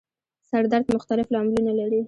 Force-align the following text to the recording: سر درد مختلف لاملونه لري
سر 0.49 0.63
درد 0.71 0.85
مختلف 0.95 1.27
لاملونه 1.33 1.71
لري 1.79 1.99